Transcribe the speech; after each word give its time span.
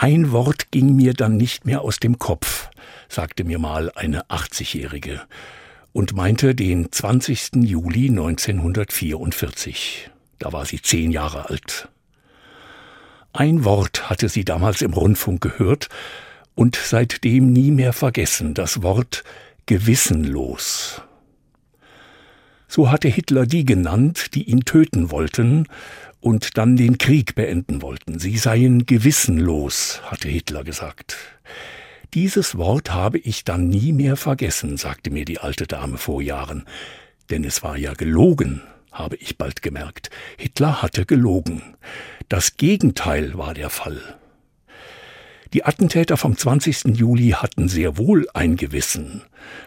Ein 0.00 0.30
Wort 0.30 0.70
ging 0.70 0.94
mir 0.94 1.12
dann 1.12 1.36
nicht 1.36 1.66
mehr 1.66 1.80
aus 1.80 1.98
dem 1.98 2.20
Kopf, 2.20 2.70
sagte 3.08 3.42
mir 3.42 3.58
mal 3.58 3.90
eine 3.96 4.26
80-Jährige 4.26 5.22
und 5.92 6.14
meinte 6.14 6.54
den 6.54 6.92
20. 6.92 7.64
Juli 7.64 8.08
1944. 8.08 10.08
Da 10.38 10.52
war 10.52 10.66
sie 10.66 10.80
zehn 10.80 11.10
Jahre 11.10 11.50
alt. 11.50 11.88
Ein 13.32 13.64
Wort 13.64 14.08
hatte 14.08 14.28
sie 14.28 14.44
damals 14.44 14.82
im 14.82 14.92
Rundfunk 14.92 15.40
gehört 15.40 15.88
und 16.54 16.76
seitdem 16.76 17.52
nie 17.52 17.72
mehr 17.72 17.92
vergessen, 17.92 18.54
das 18.54 18.84
Wort 18.84 19.24
gewissenlos. 19.66 21.02
So 22.68 22.92
hatte 22.92 23.08
Hitler 23.08 23.46
die 23.46 23.64
genannt, 23.64 24.34
die 24.34 24.44
ihn 24.44 24.60
töten 24.60 25.10
wollten 25.10 25.66
und 26.20 26.58
dann 26.58 26.76
den 26.76 26.98
Krieg 26.98 27.34
beenden 27.34 27.82
wollten. 27.82 28.18
Sie 28.18 28.36
seien 28.36 28.86
gewissenlos, 28.86 30.00
hatte 30.04 30.28
Hitler 30.28 30.64
gesagt. 30.64 31.16
Dieses 32.14 32.56
Wort 32.56 32.92
habe 32.92 33.18
ich 33.18 33.44
dann 33.44 33.68
nie 33.68 33.92
mehr 33.92 34.16
vergessen, 34.16 34.76
sagte 34.76 35.10
mir 35.10 35.24
die 35.24 35.38
alte 35.38 35.66
Dame 35.66 35.98
vor 35.98 36.22
Jahren, 36.22 36.64
denn 37.30 37.44
es 37.44 37.62
war 37.62 37.76
ja 37.76 37.92
gelogen, 37.92 38.62
habe 38.90 39.16
ich 39.16 39.36
bald 39.36 39.60
gemerkt. 39.62 40.10
Hitler 40.38 40.82
hatte 40.82 41.04
gelogen. 41.04 41.62
Das 42.28 42.56
Gegenteil 42.56 43.36
war 43.36 43.54
der 43.54 43.70
Fall. 43.70 44.00
Die 45.52 45.64
Attentäter 45.64 46.16
vom 46.16 46.36
20. 46.36 46.96
Juli 46.96 47.30
hatten 47.30 47.68
sehr 47.68 47.96
wohl 47.96 48.26
ein 48.34 48.56
Gewissen. 48.56 49.22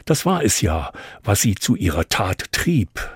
Das 0.06 0.26
war 0.26 0.44
es 0.44 0.62
ja, 0.62 0.92
was 1.24 1.42
sie 1.42 1.56
zu 1.56 1.76
ihrer 1.76 2.08
Tat 2.08 2.52
trieb 2.52 3.10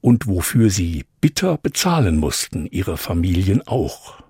und 0.00 0.26
wofür 0.26 0.70
sie 0.70 1.04
bitter 1.20 1.58
bezahlen 1.58 2.16
mussten, 2.16 2.66
ihre 2.66 2.96
Familien 2.96 3.66
auch. 3.66 4.20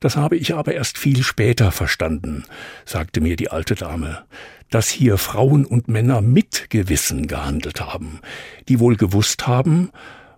Das 0.00 0.16
habe 0.16 0.36
ich 0.36 0.54
aber 0.54 0.74
erst 0.74 0.98
viel 0.98 1.22
später 1.22 1.72
verstanden, 1.72 2.44
sagte 2.84 3.20
mir 3.20 3.36
die 3.36 3.50
alte 3.50 3.74
Dame, 3.74 4.24
dass 4.70 4.88
hier 4.88 5.16
Frauen 5.16 5.64
und 5.64 5.88
Männer 5.88 6.20
mit 6.20 6.70
Gewissen 6.70 7.26
gehandelt 7.26 7.80
haben, 7.80 8.20
die 8.68 8.78
wohl 8.78 8.96
gewusst 8.96 9.46
haben, 9.46 9.90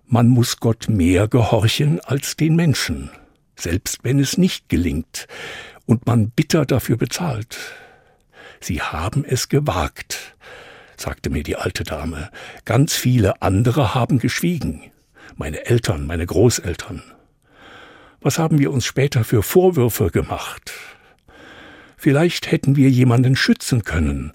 man 0.05 0.27
muss 0.27 0.59
Gott 0.59 0.87
mehr 0.89 1.27
gehorchen 1.27 1.99
als 1.99 2.35
den 2.35 2.55
Menschen, 2.55 3.11
selbst 3.55 4.03
wenn 4.03 4.19
es 4.19 4.37
nicht 4.37 4.69
gelingt 4.69 5.27
und 5.85 6.07
man 6.07 6.29
bitter 6.31 6.65
dafür 6.65 6.97
bezahlt. 6.97 7.57
Sie 8.59 8.81
haben 8.81 9.23
es 9.25 9.49
gewagt, 9.49 10.28
sagte 10.99 11.29
mir 11.29 11.43
die 11.43 11.55
alte 11.55 11.83
Dame. 11.83 12.29
Ganz 12.65 12.95
viele 12.95 13.41
andere 13.41 13.95
haben 13.95 14.19
geschwiegen. 14.19 14.91
Meine 15.35 15.65
Eltern, 15.65 16.05
meine 16.05 16.25
Großeltern. 16.25 17.03
Was 18.21 18.37
haben 18.37 18.59
wir 18.59 18.71
uns 18.71 18.85
später 18.85 19.23
für 19.23 19.43
Vorwürfe 19.43 20.11
gemacht? 20.11 20.73
Vielleicht 21.95 22.51
hätten 22.51 22.75
wir 22.75 22.89
jemanden 22.89 23.35
schützen 23.35 23.83
können, 23.83 24.33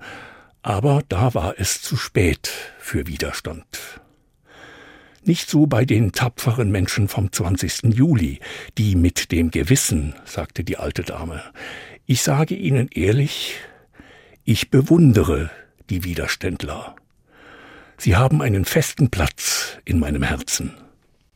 aber 0.62 1.02
da 1.08 1.34
war 1.34 1.54
es 1.58 1.82
zu 1.82 1.96
spät 1.96 2.50
für 2.78 3.06
Widerstand. 3.06 4.00
Nicht 5.22 5.48
so 5.48 5.66
bei 5.66 5.86
den 5.86 6.12
tapferen 6.12 6.70
Menschen 6.70 7.08
vom 7.08 7.32
20. 7.32 7.94
Juli, 7.94 8.40
die 8.76 8.94
mit 8.94 9.32
dem 9.32 9.50
Gewissen, 9.50 10.14
sagte 10.24 10.64
die 10.64 10.76
alte 10.76 11.02
Dame. 11.02 11.42
Ich 12.04 12.22
sage 12.22 12.54
Ihnen 12.54 12.88
ehrlich, 12.88 13.54
ich 14.44 14.70
bewundere 14.70 15.50
die 15.90 16.04
Widerständler. 16.04 16.96
Sie 17.96 18.16
haben 18.16 18.42
einen 18.42 18.64
festen 18.64 19.10
Platz 19.10 19.78
in 19.84 19.98
meinem 19.98 20.22
Herzen. 20.22 20.74